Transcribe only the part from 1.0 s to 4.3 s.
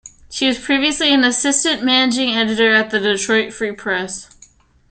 an assistant managing editor at the Detroit Free Press.